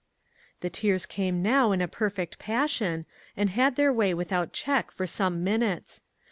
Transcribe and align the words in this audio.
The 0.61 0.71
tears 0.71 1.05
came 1.05 1.43
now 1.43 1.71
in 1.71 1.79
a 1.79 1.87
perfect 1.87 2.39
passion, 2.39 3.05
and 3.37 3.51
had 3.51 3.75
their 3.75 3.93
way 3.93 4.15
without 4.15 4.51
check 4.51 4.89
for 4.89 5.05
some 5.05 5.43
minutes. 5.43 6.01